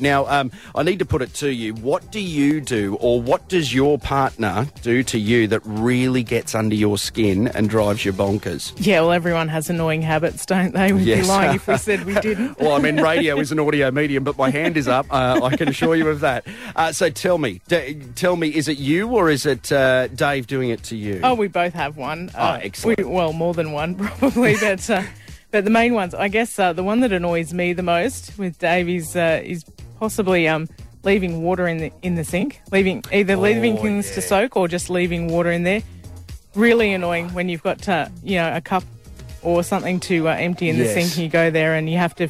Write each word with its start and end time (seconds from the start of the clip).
Now, 0.00 0.26
um, 0.26 0.50
I 0.74 0.82
need 0.82 0.98
to 1.00 1.04
put 1.04 1.22
it 1.22 1.34
to 1.34 1.50
you. 1.52 1.74
What 1.74 2.10
do 2.10 2.20
you 2.20 2.60
do, 2.60 2.96
or 3.00 3.20
what 3.20 3.48
does 3.48 3.74
your 3.74 3.98
partner 3.98 4.66
do 4.82 5.02
to 5.04 5.18
you 5.18 5.46
that 5.48 5.60
really 5.64 6.22
gets 6.22 6.54
under 6.54 6.74
your 6.74 6.98
skin 6.98 7.48
and 7.48 7.68
drives 7.68 8.04
you 8.04 8.12
bonkers? 8.12 8.72
Yeah, 8.76 9.00
well, 9.00 9.12
everyone 9.12 9.48
has 9.48 9.70
annoying 9.70 10.02
habits, 10.02 10.46
don't 10.46 10.72
they? 10.74 10.92
We'd 10.92 11.06
Yes. 11.06 11.22
be 11.22 11.28
lying 11.28 11.56
if 11.56 11.66
we 11.66 11.76
said 11.76 12.04
we 12.04 12.14
didn't. 12.14 12.58
well, 12.60 12.72
I 12.72 12.78
mean, 12.78 12.96
radio 13.00 13.38
is 13.38 13.52
an 13.52 13.58
audio 13.60 13.90
medium, 13.90 14.24
but 14.24 14.36
my 14.38 14.50
hand 14.50 14.76
is 14.76 14.88
up. 14.88 15.06
Uh, 15.10 15.40
I 15.42 15.56
can 15.56 15.68
assure 15.68 15.94
you 15.96 16.08
of 16.08 16.20
that. 16.20 16.46
Uh, 16.76 16.92
so 16.92 17.10
tell 17.10 17.38
me, 17.38 17.60
d- 17.68 17.98
tell 18.14 18.36
me, 18.36 18.48
is 18.48 18.68
it 18.68 18.78
you 18.78 19.08
or 19.08 19.28
is 19.30 19.46
it 19.46 19.70
uh, 19.72 20.08
Dave 20.08 20.46
doing 20.46 20.70
it 20.70 20.82
to 20.84 20.96
you? 20.96 21.20
Oh, 21.22 21.34
we 21.34 21.48
both 21.48 21.74
have 21.74 21.96
one. 21.96 22.30
Uh, 22.34 22.56
Oh, 22.56 22.60
excellent. 22.62 22.98
We, 22.98 23.04
well, 23.04 23.32
more 23.32 23.54
than 23.54 23.72
one 23.72 23.94
probably, 24.18 24.56
but 24.60 24.88
uh, 24.90 25.02
but 25.50 25.64
the 25.64 25.70
main 25.70 25.94
ones, 25.94 26.14
I 26.14 26.28
guess, 26.28 26.58
uh, 26.58 26.72
the 26.72 26.82
one 26.82 27.00
that 27.00 27.12
annoys 27.12 27.52
me 27.52 27.72
the 27.72 27.82
most 27.82 28.38
with 28.38 28.58
Dave 28.58 28.88
is 28.88 29.14
uh, 29.16 29.40
is 29.44 29.64
possibly 30.00 30.48
um, 30.48 30.68
leaving 31.04 31.42
water 31.42 31.68
in 31.68 31.78
the 31.78 31.92
in 32.02 32.16
the 32.16 32.24
sink, 32.24 32.60
leaving 32.72 33.04
either 33.12 33.36
leaving 33.36 33.78
Oh, 33.78 33.82
things 33.82 34.10
to 34.12 34.20
soak 34.22 34.56
or 34.56 34.66
just 34.66 34.90
leaving 34.90 35.28
water 35.28 35.52
in 35.52 35.62
there. 35.62 35.82
Really 36.56 36.92
annoying 36.92 37.32
when 37.34 37.48
you've 37.48 37.62
got 37.62 37.88
uh, 37.88 38.08
you 38.24 38.34
know 38.36 38.52
a 38.56 38.60
cup 38.60 38.82
or 39.42 39.62
something 39.62 40.00
to 40.00 40.28
uh, 40.28 40.32
empty 40.34 40.68
in 40.68 40.76
the 40.78 40.86
sink, 40.86 41.12
and 41.14 41.18
you 41.22 41.28
go 41.28 41.50
there 41.50 41.74
and 41.76 41.88
you 41.88 41.98
have 41.98 42.14
to. 42.16 42.28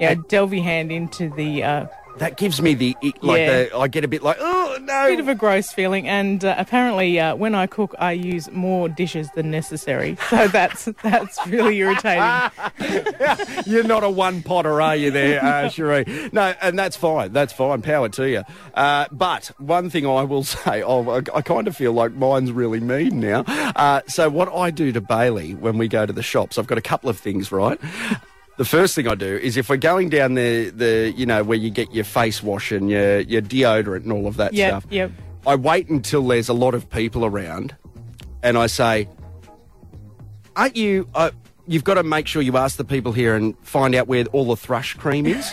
You 0.00 0.06
know, 0.08 0.22
delve 0.30 0.54
your 0.54 0.64
hand 0.64 0.90
into 0.90 1.28
the 1.28 1.62
uh, 1.62 1.86
that 2.16 2.38
gives 2.38 2.62
me 2.62 2.72
the 2.72 2.96
like 3.20 3.40
Yeah. 3.40 3.64
the 3.64 3.76
I 3.76 3.86
get 3.88 4.02
a 4.02 4.08
bit 4.08 4.22
like 4.22 4.38
oh 4.40 4.59
no. 4.78 5.08
bit 5.08 5.20
of 5.20 5.28
a 5.28 5.34
gross 5.34 5.72
feeling, 5.72 6.08
and 6.08 6.44
uh, 6.44 6.54
apparently, 6.58 7.18
uh, 7.18 7.34
when 7.34 7.54
I 7.54 7.66
cook, 7.66 7.94
I 7.98 8.12
use 8.12 8.50
more 8.50 8.88
dishes 8.88 9.30
than 9.34 9.50
necessary. 9.50 10.16
So 10.28 10.48
that's 10.52 10.84
that's 11.02 11.46
really 11.46 11.78
irritating. 11.78 12.50
You're 13.66 13.84
not 13.84 14.04
a 14.04 14.10
one 14.10 14.42
potter, 14.42 14.80
are 14.80 14.96
you, 14.96 15.10
there, 15.10 15.42
uh, 15.42 15.46
Sheree? 15.68 16.32
No, 16.32 16.54
and 16.60 16.78
that's 16.78 16.96
fine. 16.96 17.32
That's 17.32 17.52
fine. 17.52 17.82
Power 17.82 18.08
to 18.10 18.28
you. 18.28 18.42
Uh, 18.74 19.06
but 19.12 19.50
one 19.58 19.90
thing 19.90 20.06
I 20.06 20.22
will 20.22 20.44
say, 20.44 20.82
oh, 20.82 21.08
I, 21.08 21.22
I 21.34 21.42
kind 21.42 21.68
of 21.68 21.76
feel 21.76 21.92
like 21.92 22.12
mine's 22.12 22.52
really 22.52 22.80
mean 22.80 23.20
now. 23.20 23.44
Uh, 23.46 24.02
so 24.06 24.28
what 24.28 24.52
I 24.52 24.70
do 24.70 24.92
to 24.92 25.00
Bailey 25.00 25.54
when 25.54 25.78
we 25.78 25.88
go 25.88 26.06
to 26.06 26.12
the 26.12 26.22
shops, 26.22 26.58
I've 26.58 26.66
got 26.66 26.78
a 26.78 26.82
couple 26.82 27.10
of 27.10 27.18
things, 27.18 27.52
right? 27.52 27.80
The 28.60 28.66
first 28.66 28.94
thing 28.94 29.08
I 29.08 29.14
do 29.14 29.38
is 29.38 29.56
if 29.56 29.70
we're 29.70 29.78
going 29.78 30.10
down 30.10 30.34
the, 30.34 30.68
the 30.68 31.14
you 31.16 31.24
know, 31.24 31.42
where 31.42 31.56
you 31.56 31.70
get 31.70 31.94
your 31.94 32.04
face 32.04 32.42
wash 32.42 32.72
and 32.72 32.90
your, 32.90 33.20
your 33.20 33.40
deodorant 33.40 34.02
and 34.02 34.12
all 34.12 34.26
of 34.26 34.36
that 34.36 34.52
Yep, 34.52 34.68
stuff, 34.68 34.86
yep. 34.90 35.10
I 35.46 35.54
wait 35.54 35.88
until 35.88 36.28
there's 36.28 36.50
a 36.50 36.52
lot 36.52 36.74
of 36.74 36.90
people 36.90 37.24
around 37.24 37.74
and 38.42 38.58
I 38.58 38.66
say, 38.66 39.08
aren't 40.56 40.76
you, 40.76 41.08
uh, 41.14 41.30
you've 41.66 41.84
got 41.84 41.94
to 41.94 42.02
make 42.02 42.26
sure 42.26 42.42
you 42.42 42.58
ask 42.58 42.76
the 42.76 42.84
people 42.84 43.12
here 43.12 43.34
and 43.34 43.56
find 43.62 43.94
out 43.94 44.08
where 44.08 44.26
all 44.26 44.44
the 44.44 44.56
thrush 44.56 44.92
cream 44.92 45.24
is. 45.24 45.50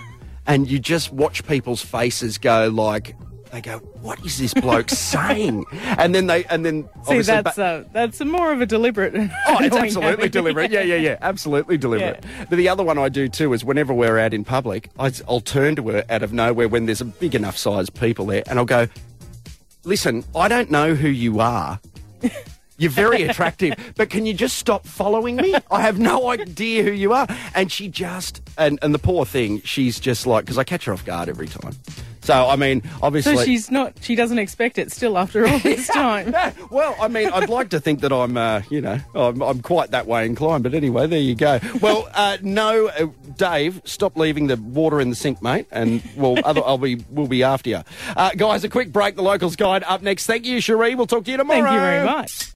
and 0.46 0.70
you 0.70 0.78
just 0.78 1.14
watch 1.14 1.46
people's 1.46 1.80
faces 1.80 2.36
go 2.36 2.68
like, 2.68 3.16
they 3.50 3.60
go, 3.60 3.78
what 4.00 4.24
is 4.24 4.38
this 4.38 4.54
bloke 4.54 4.90
saying? 4.90 5.64
And 5.82 6.14
then 6.14 6.26
they, 6.26 6.44
and 6.46 6.64
then 6.64 6.88
See, 7.06 7.20
that's 7.20 7.56
ba- 7.56 7.64
uh, 7.64 7.84
that's 7.92 8.20
more 8.20 8.52
of 8.52 8.60
a 8.60 8.66
deliberate. 8.66 9.14
Oh, 9.46 9.58
it's 9.60 9.76
absolutely 9.84 10.28
deliberate. 10.28 10.70
Yeah, 10.70 10.82
yeah, 10.82 10.96
yeah. 10.96 11.18
Absolutely 11.20 11.78
deliberate. 11.78 12.24
But 12.48 12.56
the 12.56 12.68
other 12.68 12.82
one 12.82 12.98
I 12.98 13.08
do 13.08 13.28
too 13.28 13.52
is 13.52 13.64
whenever 13.64 13.92
we're 13.92 14.18
out 14.18 14.34
in 14.34 14.44
public, 14.44 14.90
I, 14.98 15.12
will 15.28 15.40
turn 15.40 15.76
to 15.76 15.88
her 15.88 16.04
out 16.08 16.22
of 16.22 16.32
nowhere 16.32 16.68
when 16.68 16.86
there's 16.86 17.00
a 17.00 17.06
big 17.06 17.34
enough 17.34 17.56
sized 17.56 17.94
people 17.94 18.26
there 18.26 18.42
and 18.46 18.58
I'll 18.58 18.64
go, 18.64 18.88
listen, 19.84 20.24
I 20.34 20.48
don't 20.48 20.70
know 20.70 20.94
who 20.94 21.08
you 21.08 21.40
are. 21.40 21.80
You're 22.78 22.90
very 22.90 23.22
attractive, 23.28 23.74
but 23.96 24.08
can 24.08 24.24
you 24.26 24.32
just 24.32 24.56
stop 24.56 24.86
following 24.86 25.36
me? 25.36 25.54
I 25.70 25.82
have 25.82 25.98
no 25.98 26.30
idea 26.30 26.82
who 26.82 26.90
you 26.90 27.12
are. 27.12 27.26
And 27.54 27.70
she 27.70 27.88
just, 27.88 28.40
and, 28.56 28.78
and 28.82 28.94
the 28.94 28.98
poor 28.98 29.26
thing, 29.26 29.60
she's 29.62 30.00
just 30.00 30.26
like, 30.26 30.44
because 30.46 30.56
I 30.56 30.64
catch 30.64 30.86
her 30.86 30.92
off 30.92 31.04
guard 31.04 31.28
every 31.28 31.46
time. 31.46 31.74
So, 32.22 32.48
I 32.48 32.56
mean, 32.56 32.82
obviously. 33.02 33.36
So 33.36 33.44
she's 33.44 33.70
not. 33.70 33.94
She 34.00 34.14
doesn't 34.14 34.38
expect 34.38 34.78
it 34.78 34.92
still 34.92 35.16
after 35.16 35.46
all 35.46 35.58
this 35.60 35.86
time. 35.88 36.34
Well, 36.70 36.94
I 37.00 37.08
mean, 37.08 37.28
I'd 37.30 37.48
like 37.48 37.70
to 37.70 37.80
think 37.80 38.00
that 38.00 38.12
I'm, 38.12 38.36
uh, 38.36 38.62
you 38.70 38.80
know, 38.80 38.98
I'm, 39.14 39.42
I'm 39.42 39.60
quite 39.60 39.90
that 39.90 40.06
way 40.06 40.24
inclined. 40.26 40.62
But 40.62 40.74
anyway, 40.74 41.06
there 41.06 41.18
you 41.18 41.34
go. 41.34 41.58
Well, 41.80 42.08
uh, 42.14 42.38
no, 42.42 42.88
uh, 42.88 43.06
Dave, 43.36 43.80
stop 43.84 44.16
leaving 44.16 44.46
the 44.46 44.56
water 44.56 45.00
in 45.00 45.10
the 45.10 45.16
sink, 45.16 45.42
mate, 45.42 45.66
and 45.72 46.02
we'll, 46.16 46.38
other, 46.44 46.62
I'll 46.64 46.78
be, 46.78 47.04
we'll 47.10 47.26
be 47.26 47.42
after 47.42 47.70
you, 47.70 47.80
uh, 48.16 48.30
guys. 48.36 48.62
A 48.62 48.68
quick 48.68 48.92
break. 48.92 49.16
The 49.16 49.22
locals 49.22 49.56
guide 49.56 49.82
up 49.84 50.02
next. 50.02 50.26
Thank 50.26 50.46
you, 50.46 50.58
Sheree. 50.58 50.96
We'll 50.96 51.06
talk 51.06 51.24
to 51.24 51.30
you 51.30 51.36
tomorrow. 51.36 51.62
Thank 51.62 51.74
you 51.74 51.80
very 51.80 52.06
much. 52.06 52.48